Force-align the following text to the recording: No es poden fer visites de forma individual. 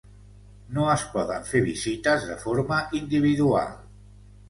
No 0.77 0.87
es 0.93 1.03
poden 1.17 1.45
fer 1.51 1.63
visites 1.67 2.27
de 2.33 2.41
forma 2.47 2.83
individual. 3.05 3.75